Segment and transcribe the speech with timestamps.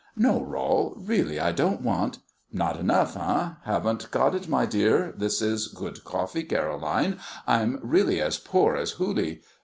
[0.15, 2.17] "No, Rol, really I don't want"
[2.51, 3.49] "Not enough, eh?
[3.65, 8.93] Haven't got it, my dear this is good coffee, Caroline, I'm really as poor as
[8.93, 9.41] Hooley.